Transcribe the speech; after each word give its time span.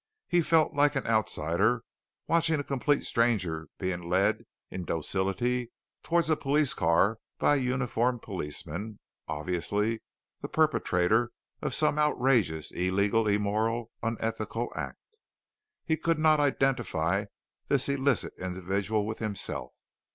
He 0.27 0.41
felt 0.41 0.73
like 0.73 0.95
an 0.95 1.05
outsider, 1.05 1.83
watching 2.25 2.59
a 2.59 2.63
complete 2.63 3.05
stranger 3.05 3.67
being 3.77 4.09
led 4.09 4.45
in 4.71 4.83
docility 4.83 5.69
towards 6.01 6.27
a 6.27 6.35
police 6.35 6.73
car 6.73 7.19
by 7.37 7.55
a 7.55 7.59
uniformed 7.59 8.23
policeman, 8.23 8.97
obviously 9.27 10.01
the 10.41 10.49
perpetrator 10.49 11.31
of 11.61 11.75
some 11.75 11.99
outrageous, 11.99 12.71
illegal, 12.71 13.27
immoral, 13.27 13.91
unethical 14.01 14.73
act. 14.75 15.19
He 15.85 15.97
could 15.97 16.17
not 16.17 16.39
identify 16.39 17.25
this 17.67 17.87
illicit 17.87 18.33
individual 18.39 19.05
with 19.05 19.19
himself. 19.19 19.71